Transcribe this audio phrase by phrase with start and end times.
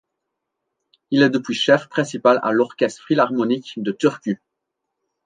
[1.11, 4.39] Il est depuis Chef principal à l'Orchestre Philharmonique de Turku.